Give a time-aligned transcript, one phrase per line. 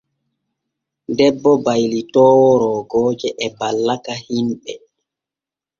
[1.17, 4.73] Debbo baylitoowo roogooje e ballaka himɓe.